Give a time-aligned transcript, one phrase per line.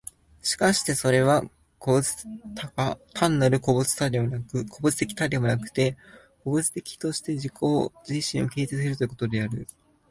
[0.41, 1.43] しかしてそれは
[1.77, 2.21] 個物的
[2.55, 4.51] 多が、単なる個物的多ではなくし
[5.73, 5.95] て、
[6.43, 7.53] 個物的として自己
[8.09, 9.67] 自身を形成するということである。